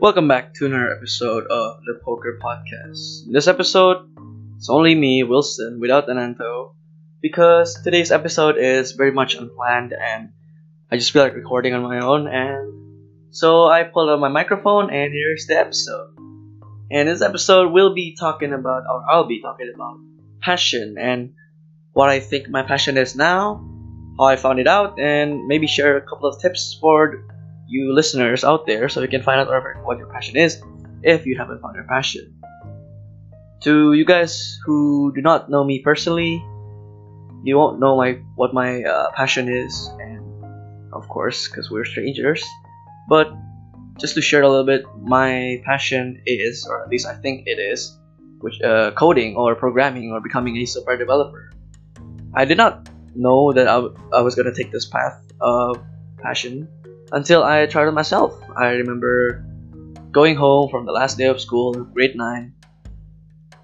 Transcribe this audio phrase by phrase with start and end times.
[0.00, 3.26] Welcome back to another episode of the Poker Podcast.
[3.26, 4.08] In this episode,
[4.56, 6.76] it's only me, Wilson, without Ananto,
[7.20, 10.28] because today's episode is very much unplanned and
[10.88, 14.88] I just feel like recording on my own, and so I pulled out my microphone
[14.90, 16.14] and here's the episode.
[16.92, 19.98] And this episode, we'll be talking about, or I'll be talking about,
[20.40, 21.32] passion and
[21.92, 23.66] what I think my passion is now,
[24.16, 27.24] how I found it out, and maybe share a couple of tips for
[27.68, 29.48] you listeners out there so you can find out
[29.84, 30.60] what your passion is
[31.02, 32.34] if you haven't found your passion.
[33.62, 36.42] To you guys who do not know me personally,
[37.44, 40.24] you won't know my what my uh, passion is, and
[40.92, 42.42] of course, because we're strangers.
[43.08, 43.28] But
[43.98, 47.58] just to share a little bit, my passion is, or at least I think it
[47.58, 47.98] is,
[48.40, 51.50] which uh, coding or programming or becoming a software developer.
[52.34, 55.82] I did not know that I, w- I was gonna take this path of
[56.22, 56.68] passion
[57.12, 58.38] until I tried it myself.
[58.56, 59.44] I remember
[60.10, 62.52] going home from the last day of school, grade 9,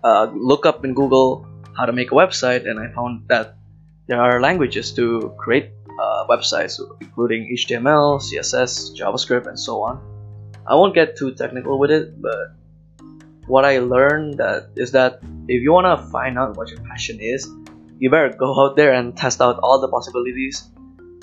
[0.04, 1.46] uh, look up in Google
[1.76, 3.56] how to make a website, and I found that
[4.06, 9.98] there are languages to create uh, websites, including HTML, CSS, JavaScript, and so on.
[10.66, 12.54] I won't get too technical with it, but
[13.46, 17.18] what I learned that is that if you want to find out what your passion
[17.20, 17.48] is,
[17.98, 20.70] you better go out there and test out all the possibilities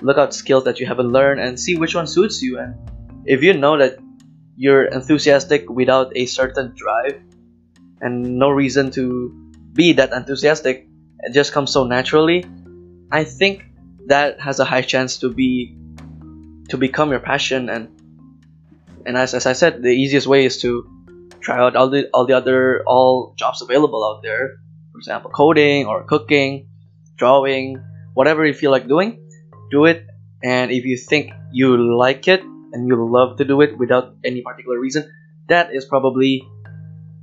[0.01, 2.59] look out skills that you haven't learned and see which one suits you.
[2.59, 2.75] And
[3.25, 3.97] if you know that
[4.55, 7.21] you're enthusiastic without a certain drive
[8.01, 9.29] and no reason to
[9.73, 10.87] be that enthusiastic
[11.19, 12.43] it just comes so naturally
[13.11, 13.63] i think
[14.07, 15.77] that has a high chance to be
[16.69, 17.69] to become your passion.
[17.69, 17.89] And
[19.05, 20.87] and as, as i said the easiest way is to
[21.39, 24.59] try out all the all the other all jobs available out there.
[24.91, 26.67] For example coding or cooking
[27.15, 27.77] drawing
[28.13, 29.20] whatever you feel like doing
[29.71, 30.05] do it
[30.43, 34.41] and if you think you like it and you love to do it without any
[34.41, 35.09] particular reason
[35.47, 36.43] that is probably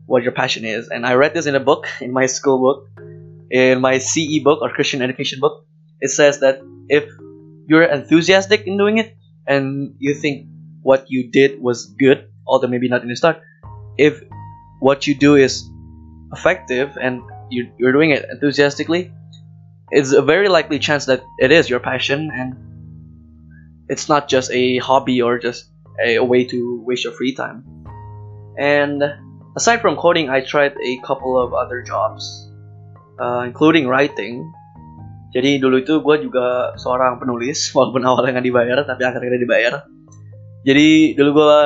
[0.08, 0.88] what your passion is.
[0.88, 2.88] And i read this in a book in my school book
[3.50, 5.64] in my ce book or christian education book.
[6.00, 7.04] It says that if
[7.66, 9.16] you're enthusiastic in doing it
[9.46, 10.48] and you think
[10.82, 13.40] what you did was good although maybe not in the start
[13.98, 14.22] if
[14.80, 15.68] what you do is
[16.32, 17.20] effective and
[17.50, 19.12] you, you're doing it enthusiastically
[19.90, 22.54] it's a very likely chance that it is your passion and
[23.88, 25.70] it's not just a hobby or just
[26.04, 27.64] a, a way to waste your free time.
[28.58, 29.02] And
[29.56, 32.22] aside from coding, I tried a couple of other jobs,
[33.18, 34.52] uh, including writing.
[35.32, 39.74] Jadi dulu itu gue juga seorang penulis, walaupun awalnya nggak dibayar, tapi akhirnya dibayar.
[40.66, 41.60] Jadi dulu gue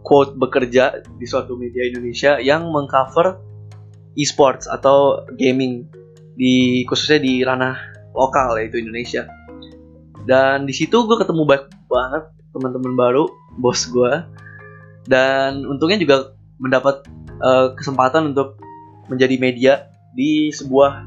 [0.00, 3.36] quote bekerja di suatu media Indonesia yang mengcover
[4.16, 5.86] e-sports atau gaming
[6.40, 7.76] di khususnya di ranah
[8.16, 9.28] lokal yaitu Indonesia.
[10.24, 12.24] Dan di situ gue ketemu banyak banget
[12.56, 13.28] teman-teman baru
[13.60, 14.24] bos gue
[15.04, 17.04] dan untungnya juga mendapat
[17.44, 18.56] uh, kesempatan untuk
[19.12, 19.72] menjadi media
[20.16, 21.04] di sebuah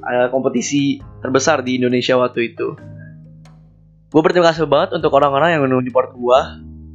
[0.00, 2.72] uh, kompetisi terbesar di Indonesia waktu itu.
[4.10, 6.40] Gue berterima kasih banget untuk orang-orang yang support gue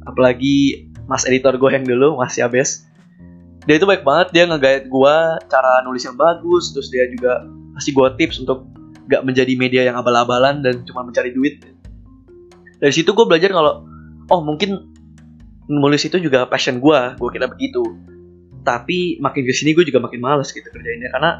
[0.06, 2.82] apalagi mas editor gue yang dulu mas Yabes.
[3.66, 5.16] Dia itu baik banget dia nge gue
[5.50, 7.42] cara nulis yang bagus terus dia juga
[7.76, 8.66] kasih gue tips untuk
[9.06, 11.62] gak menjadi media yang abal-abalan dan cuma mencari duit.
[12.82, 13.86] Dari situ gue belajar kalau
[14.28, 14.92] oh mungkin
[15.66, 17.82] nulis itu juga passion gue gue kira begitu.
[18.66, 21.38] Tapi makin ke sini gue juga makin males gitu kerjainnya karena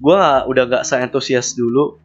[0.00, 2.00] gue udah gak seentusias dulu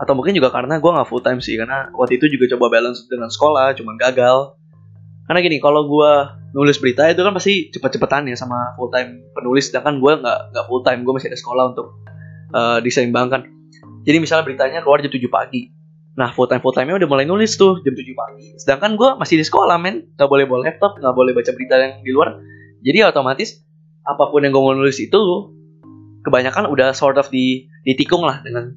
[0.00, 3.04] atau mungkin juga karena gue gak full time sih karena waktu itu juga coba balance
[3.10, 4.56] dengan sekolah cuman gagal.
[5.28, 6.12] Karena gini kalau gue
[6.56, 10.64] nulis berita itu kan pasti cepet-cepetan ya sama full time penulis sedangkan gue nggak nggak
[10.66, 11.94] full time gue masih ada sekolah untuk
[12.54, 13.46] uh, diseimbangkan.
[14.04, 15.70] Jadi misalnya beritanya keluar jam 7 pagi.
[16.18, 18.44] Nah, full time full time-nya udah mulai nulis tuh jam 7 pagi.
[18.58, 20.10] Sedangkan gue masih di sekolah, men.
[20.18, 22.36] Gak boleh bawa laptop, gak boleh baca berita yang di luar.
[22.80, 23.60] Jadi otomatis
[24.04, 25.20] apa pun yang gue mau nulis itu
[26.24, 28.72] kebanyakan udah sort of di ditikung lah dengan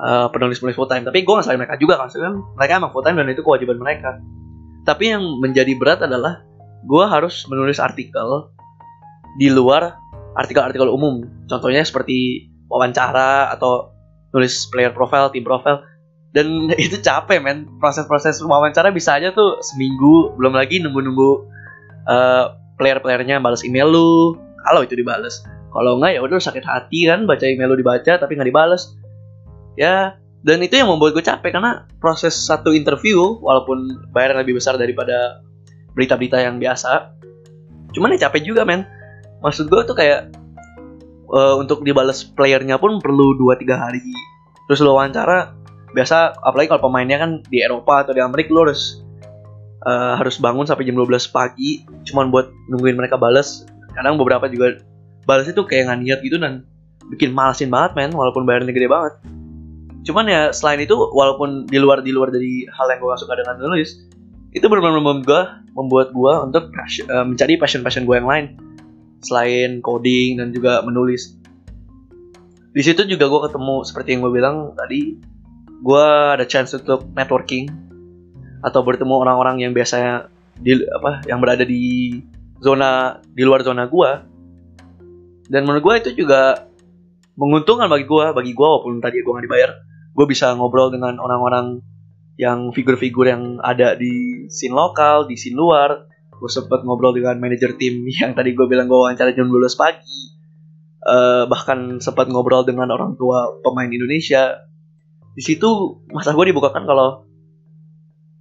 [0.00, 1.06] uh, penulis-penulis full time.
[1.06, 2.10] Tapi gue gak salahin mereka juga kan.
[2.58, 4.18] Mereka emang full time dan itu kewajiban mereka.
[4.82, 6.42] Tapi yang menjadi berat adalah
[6.82, 8.50] gue harus menulis artikel
[9.38, 9.96] di luar
[10.36, 11.22] artikel-artikel umum.
[11.46, 13.92] Contohnya seperti wawancara atau
[14.32, 15.84] nulis player profile, tim profile.
[16.32, 16.48] Dan
[16.80, 17.68] itu capek men.
[17.76, 21.30] Proses-proses wawancara bisa aja tuh seminggu belum lagi nunggu-nunggu
[22.08, 24.34] uh, player-playernya balas email lu.
[24.64, 25.44] Kalau itu dibales.
[25.72, 28.96] Kalau enggak ya udah sakit hati kan baca email lu dibaca tapi nggak dibales.
[29.76, 34.74] Ya dan itu yang membuat gue capek karena proses satu interview walaupun bayaran lebih besar
[34.74, 35.38] daripada
[35.94, 37.14] berita-berita yang biasa
[37.94, 38.88] cuman ya capek juga men.
[39.42, 40.41] Maksud gue tuh kayak
[41.32, 44.04] uh, untuk dibalas playernya pun perlu 2-3 hari.
[44.68, 45.56] Terus lo wawancara
[45.92, 49.04] biasa apalagi kalau pemainnya kan di Eropa atau di Amerika lo harus
[49.84, 54.80] uh, harus bangun sampai jam 12 pagi cuman buat nungguin mereka balas kadang beberapa juga
[55.28, 56.64] balas itu kayak nggak niat gitu dan
[57.12, 59.14] bikin malasin banget men walaupun bayarnya gede banget.
[60.02, 63.38] Cuman ya selain itu walaupun di luar di luar dari hal yang gue gak suka
[63.38, 64.02] dengan nulis
[64.52, 64.98] itu benar-benar
[65.72, 68.58] membuat gue untuk uh, mencari passion passion gue yang lain
[69.22, 71.38] selain coding dan juga menulis.
[72.72, 75.16] Di situ juga gue ketemu seperti yang gue bilang tadi
[75.82, 76.06] gue
[76.38, 77.66] ada chance untuk networking
[78.62, 82.14] atau bertemu orang-orang yang biasanya di apa yang berada di
[82.62, 84.10] zona di luar zona gue
[85.50, 86.70] dan menurut gue itu juga
[87.34, 89.70] menguntungkan bagi gue bagi gue walaupun tadi gue nggak dibayar
[90.14, 91.82] gue bisa ngobrol dengan orang-orang
[92.38, 96.11] yang figur-figur yang ada di scene lokal di scene luar
[96.42, 100.34] gue sempet ngobrol dengan manajer tim yang tadi gue bilang gue wawancara jam 12 pagi.
[101.02, 104.66] Uh, bahkan sempat ngobrol dengan orang tua pemain Indonesia.
[105.38, 107.26] Di situ masa gue dibukakan kalau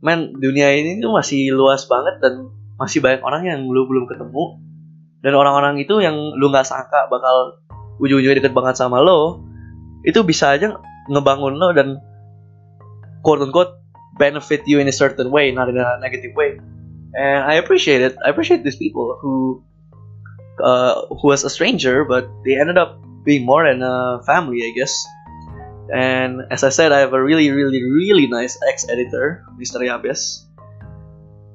[0.01, 2.49] men dunia ini tuh masih luas banget dan
[2.81, 4.57] masih banyak orang yang lu belum ketemu.
[5.21, 7.61] Dan orang-orang itu yang lu nggak sangka bakal
[8.01, 9.45] ujung-ujungnya deket banget sama lo
[10.01, 12.01] itu bisa aja ngebangun lo dan
[13.21, 13.77] quote unquote
[14.17, 16.57] benefit you in a certain way not in a negative way
[17.15, 19.63] and I appreciate it I appreciate these people who
[20.61, 24.71] uh, who was a stranger, but they ended up being more than a family, I
[24.77, 24.93] guess.
[25.91, 29.83] And as I said, I have a really, really, really nice ex-editor, Mr.
[29.83, 30.47] Yabes.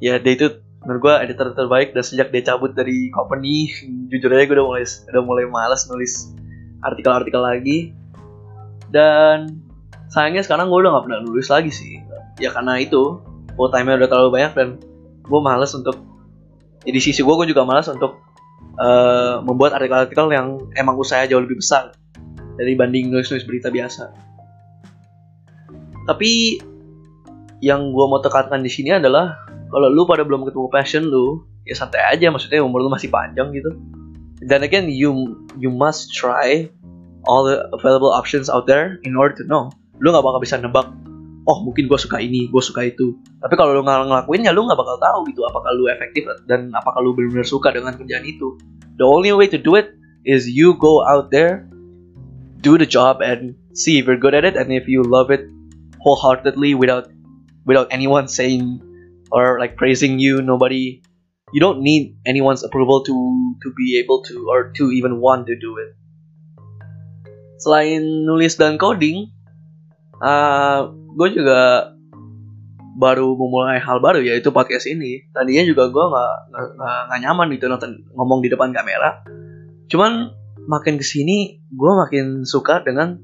[0.03, 3.73] Ya, dia itu menurut gue editor terbaik dan sejak dia cabut dari company,
[4.13, 6.37] jujur aja gue udah mulai udah mulai malas nulis
[6.85, 7.97] artikel-artikel lagi.
[8.93, 9.65] Dan
[10.13, 12.05] sayangnya sekarang gue udah gak pernah nulis lagi sih.
[12.37, 13.25] Ya karena itu,
[13.57, 14.69] full time-nya udah terlalu banyak dan
[15.27, 15.97] gue males untuk
[16.87, 18.23] ya di sisi gue gue juga malas untuk
[18.79, 21.93] uh, membuat artikel-artikel yang emang usaha jauh lebih besar
[22.57, 24.15] dari banding nulis-nulis berita biasa.
[26.07, 26.63] Tapi
[27.61, 29.35] yang gue mau tekankan di sini adalah
[29.69, 33.51] kalau lu pada belum ketemu passion lu, ya santai aja maksudnya umur lu masih panjang
[33.51, 33.75] gitu.
[34.47, 36.71] Dan again you you must try
[37.27, 39.73] all the available options out there in order to know.
[39.99, 40.87] Lu gak bakal bisa nebak
[41.47, 43.17] oh mungkin gue suka ini gue suka itu.
[43.39, 46.75] Tapi kalau lu nggak ngelakuin ya lu nggak bakal tahu gitu apakah lu efektif dan
[46.75, 48.59] apakah lu benar-benar suka dengan kerjaan itu.
[48.99, 49.95] The only way to do it
[50.27, 51.71] is you go out there
[52.67, 55.47] do the job and see if you're good at it and if you love it
[56.03, 57.07] wholeheartedly without
[57.63, 58.83] without anyone saying
[59.31, 60.99] or like praising you nobody
[61.55, 63.15] you don't need anyone's approval to
[63.63, 65.95] to be able to or to even want to do it.
[67.63, 69.31] Selain nulis dan coding
[70.23, 71.93] uh, gue juga
[72.97, 75.29] baru memulai hal baru yaitu podcast ini.
[75.37, 76.35] Tadinya juga gue nggak
[76.81, 79.21] nggak nyaman gitu nonton ngomong di depan kamera.
[79.93, 80.33] Cuman
[80.67, 83.21] makin ke sini gue makin suka dengan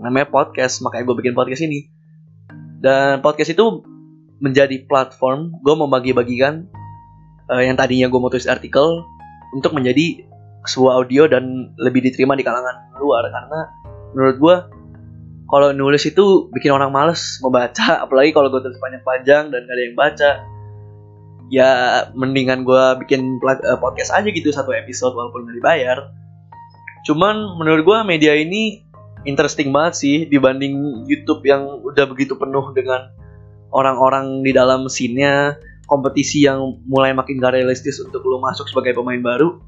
[0.00, 1.90] namanya podcast makanya gue bikin podcast ini.
[2.80, 3.84] Dan podcast itu
[4.40, 6.64] menjadi platform gue membagi-bagikan
[7.52, 9.04] uh, yang tadinya gue mau tulis artikel
[9.52, 10.24] untuk menjadi
[10.64, 13.26] sebuah audio dan lebih diterima di kalangan luar.
[13.28, 13.60] Karena
[14.14, 14.56] menurut gue
[15.50, 19.82] kalau nulis itu bikin orang males membaca apalagi kalau gue tulis panjang-panjang dan gak ada
[19.82, 20.30] yang baca.
[21.50, 21.70] Ya
[22.14, 25.98] mendingan gue bikin eh, podcast aja gitu satu episode walaupun gak dibayar.
[27.02, 28.86] Cuman menurut gue media ini
[29.26, 33.10] interesting banget sih dibanding YouTube yang udah begitu penuh dengan
[33.74, 35.58] orang-orang di dalam scene-nya
[35.90, 39.58] kompetisi yang mulai makin gak realistis untuk lo masuk sebagai pemain baru.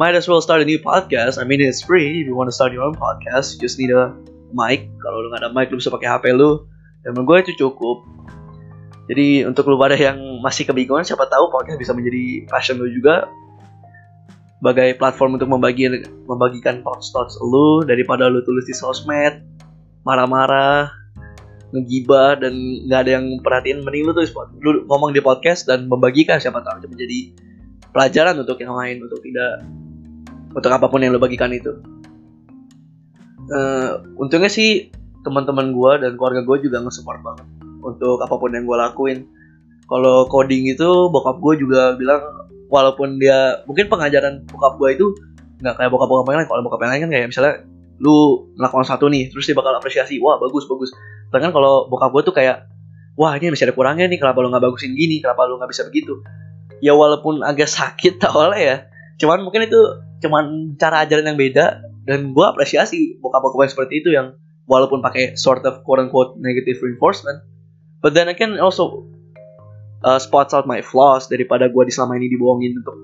[0.00, 1.36] Might as well start a new podcast.
[1.36, 2.24] I mean it's free.
[2.24, 4.16] If you want to start your own podcast you just need a
[4.54, 4.86] mic.
[5.02, 6.64] Kalau lu nggak ada mic lu bisa pakai HP lu.
[7.02, 8.06] Dan menurut gue itu cukup.
[9.10, 13.28] Jadi untuk lu pada yang masih kebingungan siapa tahu podcast bisa menjadi passion lu juga.
[14.62, 15.92] Sebagai platform untuk membagi
[16.24, 19.44] membagikan thoughts thoughts lu daripada lu tulis di sosmed
[20.08, 20.88] marah-marah
[21.74, 22.54] ngegibah dan
[22.86, 24.30] nggak ada yang perhatiin mending lu tulis
[24.62, 27.34] lu ngomong di podcast dan membagikan siapa tahu menjadi
[27.90, 29.66] pelajaran untuk yang lain untuk tidak
[30.54, 31.74] untuk apa pun yang lu bagikan itu
[33.50, 34.88] uh, untungnya sih
[35.24, 37.46] teman-teman gue dan keluarga gue juga nge-support banget
[37.80, 39.18] untuk apa pun yang gue lakuin.
[39.84, 42.24] Kalau coding itu bokap gue juga bilang
[42.72, 45.06] walaupun dia mungkin pengajaran bokap gue itu
[45.60, 46.48] nggak kayak bokap-bokap yang lain.
[46.48, 47.54] Kalau bokap yang lain kan kayak misalnya
[48.02, 50.90] lu melakukan satu nih terus dia bakal apresiasi wah bagus bagus.
[51.32, 52.68] Bahkan kalau bokap gue tuh kayak
[53.16, 55.84] wah ini masih ada kurangnya nih kenapa lu nggak bagusin gini kenapa lu nggak bisa
[55.84, 56.20] begitu?
[56.80, 58.76] Ya walaupun agak sakit awalnya ya
[59.14, 59.78] cuman mungkin itu
[60.24, 64.36] cuman cara ajaran yang beda dan gue apresiasi bokap-bokap yang seperti itu yang
[64.68, 67.40] walaupun pakai sort of quote unquote negative reinforcement
[68.04, 69.08] but then I can also
[70.04, 72.96] uh, spots out my flaws daripada gue selama ini dibohongin untuk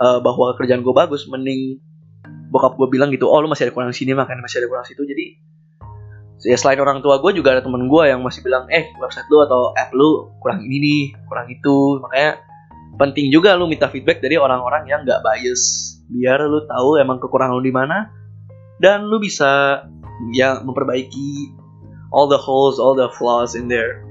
[0.00, 1.78] uh, bahwa kerjaan gue bagus mending
[2.48, 5.04] bokap gue bilang gitu oh lu masih ada kurang sini makanya masih ada kurang situ.
[5.04, 5.36] Jadi
[6.48, 9.44] ya selain orang tua gue juga ada temen gue yang masih bilang eh website lu
[9.44, 12.00] atau app lu kurang ini nih kurang itu.
[12.00, 12.40] Makanya
[12.96, 15.94] penting juga lu minta feedback dari orang-orang yang nggak bias.
[16.08, 18.08] Biar lu tahu emang kekurangan lu di mana
[18.78, 19.82] dan lu bisa
[20.34, 21.54] ya memperbaiki
[22.14, 24.02] all the holes all the flaws in there.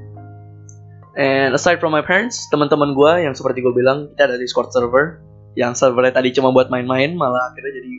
[1.17, 5.25] And aside from my parents teman-teman gue yang seperti gue bilang kita ada discord server
[5.57, 7.93] yang servernya tadi cuma buat main-main malah akhirnya jadi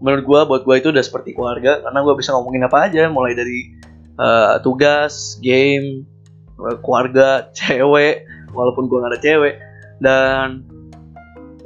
[0.00, 3.36] menurut gue buat gue itu udah seperti keluarga karena gue bisa ngomongin apa aja mulai
[3.36, 3.76] dari
[4.16, 6.08] uh, tugas game
[6.56, 8.24] uh, keluarga cewek
[8.56, 9.54] walaupun gue gak ada cewek.
[10.00, 10.64] Dan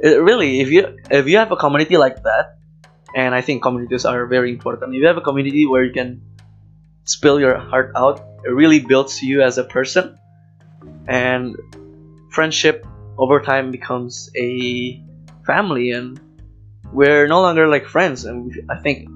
[0.03, 2.59] it really if you if you have a community like that
[3.15, 6.21] and I think communities are very important if you have a community where you can
[7.05, 10.19] spill your heart out it really builds you as a person
[11.07, 11.55] and
[12.29, 12.85] friendship
[13.17, 14.99] over time becomes a
[15.47, 16.19] family and
[16.95, 19.09] we're no longer like friends, and I think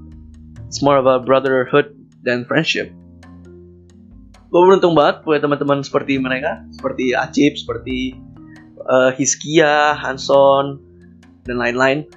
[0.68, 2.92] it's more of a brotherhood than friendship.
[4.50, 8.18] Gue beruntung banget punya teman-teman seperti mereka, seperti Acip, seperti
[8.84, 10.82] uh, Hiskia, Hanson,
[11.46, 12.10] dan lain-lain.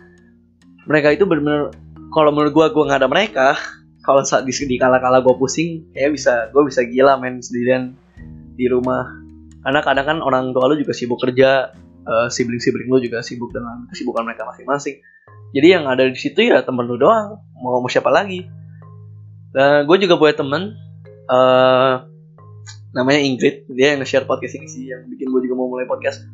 [0.86, 1.74] Mereka itu benar-benar
[2.12, 3.48] kalau menurut gue gue nggak ada mereka,
[4.06, 7.96] kalau saat di, di kala-kala gue pusing, kayak bisa gue bisa gila main sendirian
[8.54, 9.08] di rumah.
[9.62, 11.70] Karena kadang kan orang tua lu juga sibuk kerja,
[12.06, 14.98] uh, sibling-sibling lu juga sibuk dengan kesibukan mereka masing-masing.
[15.52, 18.42] Jadi yang ada di situ ya temen lu doang mau mau siapa lagi?
[19.52, 20.74] Dan gue juga punya temen
[21.28, 22.02] uh,
[22.96, 23.68] namanya Ingrid.
[23.70, 26.24] Dia yang nge-share podcast ini sih yang bikin gue juga mau mulai podcast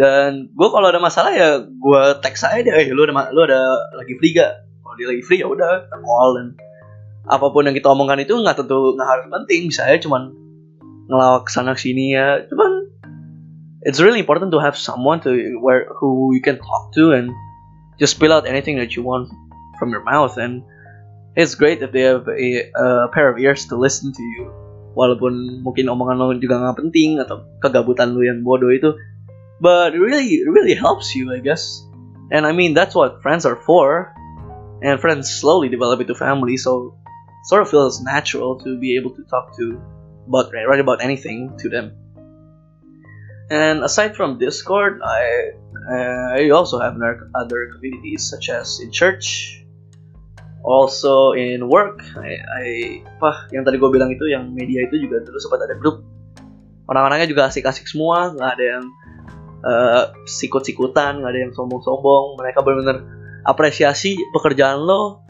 [0.00, 3.60] dan gue kalau ada masalah ya gue teks aja deh eh, lu ada lu ada
[3.92, 4.64] lagi free gak?
[4.80, 6.46] Kalau dia lagi free ya udah kita call dan
[7.28, 10.32] apa pun yang kita omongkan itu nggak tentu nggak harus penting bisa aja cuman
[11.12, 12.48] ngelawak sana sini ya.
[12.48, 12.88] Cuman
[13.84, 17.28] it's really important to have someone to where who you can talk to and
[18.00, 19.28] just spill out anything that you want
[19.76, 20.64] from your mouth and
[21.36, 24.48] it's great if they have a, a pair of ears to listen to you.
[24.96, 28.96] Walaupun mungkin omongan lo juga nggak penting atau kegabutan lo yang bodoh itu
[29.60, 31.86] but it really really helps you I guess
[32.30, 34.14] and I mean that's what friends are for
[34.82, 36.96] and friends slowly develop into family so
[37.44, 39.80] sort of feels natural to be able to talk to
[40.26, 41.92] about write about anything to them
[43.50, 46.98] and aside from discord I Uh, I also have
[47.34, 49.58] other communities such as in church,
[50.62, 52.04] also in work.
[52.20, 52.66] I, I
[53.16, 56.04] apa yang tadi gue bilang itu yang media itu juga dulu sempat ada grup.
[56.90, 58.84] Orang-orangnya juga asik-asik semua, nggak ada yang
[59.64, 62.38] uh, sikut-sikutan, nggak ada yang sombong-sombong.
[62.40, 62.98] Mereka benar-benar
[63.44, 65.24] apresiasi pekerjaan lo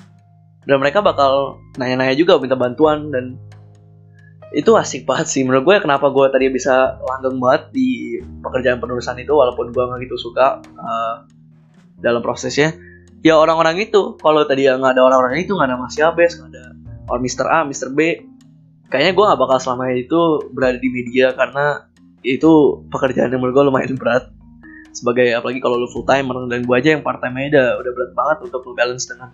[0.66, 3.38] dan mereka bakal nanya-nanya juga minta bantuan dan
[4.50, 9.14] itu asik banget sih menurut gue kenapa gue tadi bisa langgeng banget di pekerjaan penulisan
[9.22, 11.22] itu walaupun gue nggak gitu suka uh,
[12.02, 12.74] dalam prosesnya
[13.22, 16.64] ya orang-orang itu kalau tadi nggak ada orang-orang itu nggak ada Mas Yabes nggak ada
[17.06, 17.46] orang Mr.
[17.46, 17.88] A Mr.
[17.94, 17.98] B
[18.90, 20.20] kayaknya gue nggak bakal selama itu
[20.50, 21.86] berada di media karena
[22.20, 24.28] itu pekerjaan yang menurut gue lumayan berat.
[24.90, 28.12] Sebagai apalagi kalau lu full timer dan gue aja yang part time udah udah berat
[28.12, 29.30] banget untuk lu balance dengan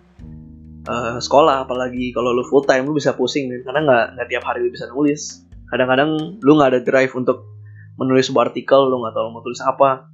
[0.87, 1.65] uh, sekolah.
[1.65, 4.69] Apalagi kalau lu full time lu bisa pusing kan karena nggak nggak tiap hari lu
[4.69, 5.43] bisa nulis.
[5.67, 7.43] Kadang-kadang lu nggak ada drive untuk
[7.97, 10.07] menulis sebuah artikel lu nggak tahu mau tulis apa.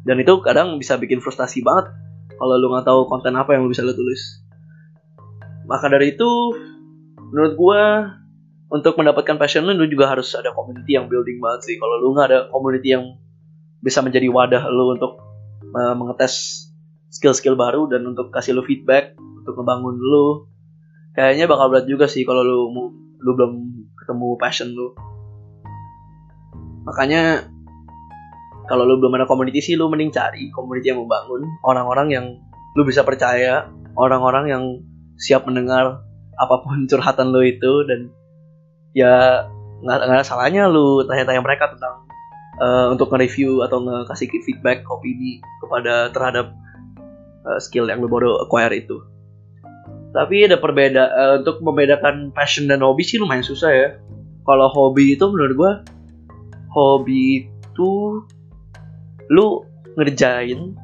[0.00, 1.92] Dan itu kadang bisa bikin frustasi banget
[2.40, 4.40] kalau lu nggak tahu konten apa yang lu bisa lu tulis.
[5.68, 6.30] Maka dari itu
[7.30, 7.82] menurut gue
[8.70, 11.76] untuk mendapatkan passion lu, lu juga harus ada community yang building banget sih.
[11.76, 13.18] Kalau lu nggak ada community yang
[13.82, 15.18] bisa menjadi wadah lu untuk
[15.74, 16.66] uh, mengetes
[17.10, 20.46] skill-skill baru dan untuk kasih lu feedback untuk ngebangun lu
[21.16, 22.70] kayaknya bakal berat juga sih kalau lu
[23.18, 23.52] lu belum
[23.98, 24.94] ketemu passion lu.
[26.86, 27.50] Makanya
[28.70, 32.26] kalau lu belum ada community sih lu mending cari community yang membangun orang-orang yang
[32.78, 33.66] lu bisa percaya
[33.98, 34.64] orang-orang yang
[35.18, 36.06] siap mendengar
[36.38, 38.14] apa pun curhatan lu itu dan
[38.96, 39.46] ya
[39.80, 42.04] nggak ada salahnya lu tanya-tanya mereka tentang
[42.60, 46.52] uh, untuk nge-review atau nge-kasih feedback opini kepada terhadap
[47.48, 49.00] uh, skill yang lu baru acquire itu.
[50.10, 53.88] Tapi ada perbeda uh, untuk membedakan passion dan hobi sih lumayan susah ya.
[54.44, 55.72] Kalau hobi itu menurut gue
[56.74, 57.90] hobi itu
[59.30, 59.46] lu
[59.94, 60.74] ngerjain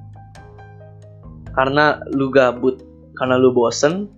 [1.55, 2.83] karena lu gabut
[3.17, 4.11] karena lu bosen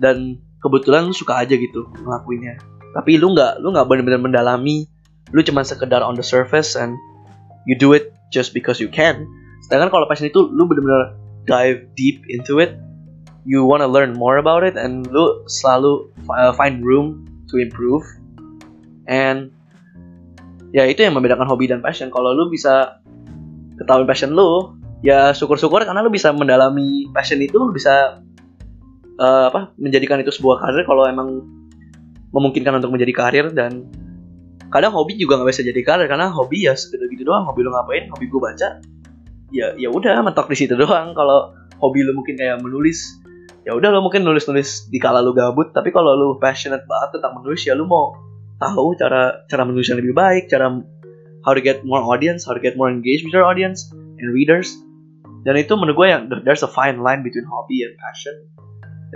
[0.00, 2.56] dan kebetulan lu suka aja gitu ngelakuinnya
[2.96, 4.86] tapi lu nggak lu nggak benar-benar mendalami.
[5.30, 6.98] Lu cuma sekedar on the surface and
[7.66, 9.26] you do it just because you can.
[9.66, 11.14] Sedangkan kalau passion itu lu benar-benar
[11.46, 12.74] dive deep into it.
[13.46, 18.02] You want to learn more about it and lu selalu uh, find room to improve.
[19.06, 19.54] And
[20.74, 22.10] ya itu yang membedakan hobi dan passion.
[22.10, 23.02] Kalau lu bisa
[23.78, 28.20] ketahui passion lu ya syukur-syukur karena lu bisa mendalami passion itu lu bisa
[29.16, 30.84] uh, apa menjadikan itu sebuah karir.
[30.84, 31.59] Kalau emang
[32.30, 33.90] memungkinkan untuk menjadi karir dan
[34.70, 37.46] kadang hobi juga nggak bisa jadi karir karena hobi ya segitu gitu doang.
[37.50, 38.06] Hobi lo ngapain?
[38.14, 38.68] Hobi gue baca.
[39.50, 41.12] Ya ya udah mentok di situ doang.
[41.12, 43.18] Kalau hobi lo mungkin kayak menulis
[43.66, 45.74] ya udah lo mungkin nulis nulis di kala lo gabut.
[45.74, 48.14] Tapi kalau lo passionate banget tentang menulis ya lo mau
[48.62, 50.70] tahu cara cara menulis yang lebih baik cara
[51.42, 54.78] how to get more audience how to get more engaged with your audience and readers.
[55.40, 58.36] Dan itu menurut gue yang there's a fine line between hobby and passion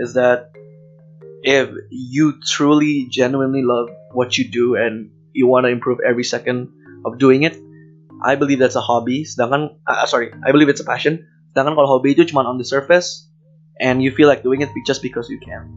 [0.01, 0.51] is that
[1.45, 6.73] if you truly genuinely love what you do and you want to improve every second
[7.05, 7.53] of doing it
[8.23, 11.21] I believe that's a hobby sedangkan uh, sorry I believe it's a passion
[11.53, 13.29] sedangkan kalau hobi itu cuma on the surface
[13.77, 15.69] and you feel like doing it just because you can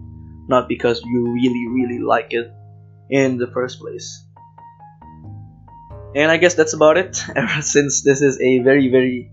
[0.48, 2.48] not because you really really like it
[3.12, 4.08] in the first place
[6.16, 9.28] and I guess that's about it ever since this is a very very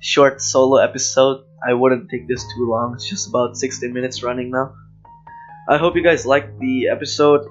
[0.00, 1.44] short solo episode.
[1.60, 2.96] I wouldn't take this too long.
[2.96, 4.72] It's just about 60 minutes running now.
[5.70, 7.46] I hope you guys liked the episode.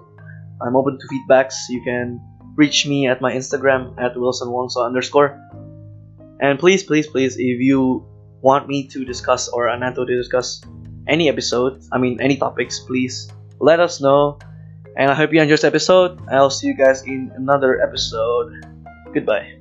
[0.61, 1.55] I'm open to feedbacks.
[1.69, 2.19] You can
[2.57, 5.39] reach me at my Instagram at wilsonwonso underscore.
[6.41, 8.05] And please, please, please, if you
[8.41, 10.61] want me to discuss or Anato to discuss
[11.07, 14.37] any episode, I mean any topics, please let us know.
[14.97, 16.19] And I hope you enjoyed this episode.
[16.29, 18.51] I'll see you guys in another episode.
[19.13, 19.58] Goodbye.